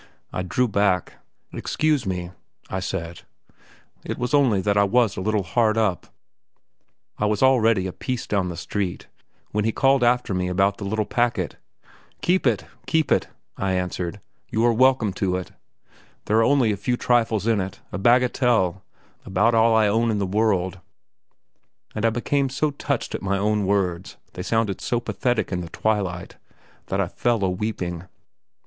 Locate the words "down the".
8.25-8.57